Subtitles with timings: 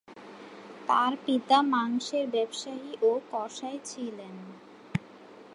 [0.87, 4.35] তার পিতা মাংসের ব্যবসায়ী ও কসাই ছিলেন।